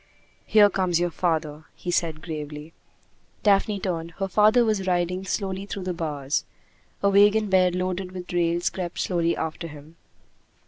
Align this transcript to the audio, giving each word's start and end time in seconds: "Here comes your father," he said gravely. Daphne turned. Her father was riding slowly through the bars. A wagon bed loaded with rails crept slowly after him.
"Here 0.47 0.67
comes 0.67 0.99
your 0.99 1.11
father," 1.11 1.65
he 1.75 1.91
said 1.91 2.23
gravely. 2.23 2.73
Daphne 3.43 3.79
turned. 3.79 4.13
Her 4.17 4.27
father 4.27 4.65
was 4.65 4.87
riding 4.87 5.25
slowly 5.25 5.67
through 5.67 5.83
the 5.83 5.93
bars. 5.93 6.43
A 7.03 7.09
wagon 7.11 7.51
bed 7.51 7.75
loaded 7.75 8.11
with 8.11 8.33
rails 8.33 8.71
crept 8.71 8.99
slowly 8.99 9.37
after 9.37 9.67
him. 9.67 9.97